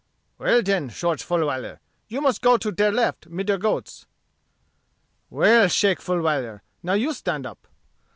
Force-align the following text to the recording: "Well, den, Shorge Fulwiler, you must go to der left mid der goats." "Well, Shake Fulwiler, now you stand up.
"Well, 0.39 0.63
den, 0.63 0.89
Shorge 0.89 1.21
Fulwiler, 1.21 1.77
you 2.07 2.21
must 2.21 2.41
go 2.41 2.57
to 2.57 2.71
der 2.71 2.89
left 2.91 3.27
mid 3.27 3.45
der 3.45 3.59
goats." 3.59 4.07
"Well, 5.29 5.67
Shake 5.67 5.99
Fulwiler, 6.01 6.61
now 6.81 6.93
you 6.93 7.13
stand 7.13 7.45
up. 7.45 7.67